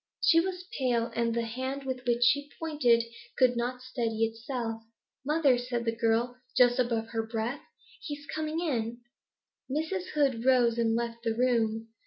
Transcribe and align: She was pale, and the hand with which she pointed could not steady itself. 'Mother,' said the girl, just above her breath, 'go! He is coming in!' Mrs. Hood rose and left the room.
She 0.23 0.39
was 0.39 0.65
pale, 0.79 1.11
and 1.15 1.31
the 1.35 1.43
hand 1.45 1.83
with 1.83 2.07
which 2.07 2.23
she 2.23 2.49
pointed 2.59 3.03
could 3.37 3.55
not 3.55 3.83
steady 3.83 4.23
itself. 4.25 4.81
'Mother,' 5.23 5.59
said 5.59 5.85
the 5.85 5.95
girl, 5.95 6.37
just 6.57 6.79
above 6.79 7.09
her 7.09 7.21
breath, 7.21 7.59
'go! 7.61 7.65
He 8.01 8.15
is 8.17 8.25
coming 8.25 8.59
in!' 8.61 9.01
Mrs. 9.69 10.07
Hood 10.15 10.43
rose 10.43 10.79
and 10.79 10.95
left 10.95 11.21
the 11.21 11.35
room. 11.35 11.89